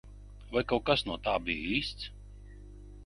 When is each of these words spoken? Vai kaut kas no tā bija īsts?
Vai 0.53 0.63
kaut 0.71 0.87
kas 0.87 1.03
no 1.09 1.17
tā 1.27 1.35
bija 1.49 1.69
īsts? 1.77 2.09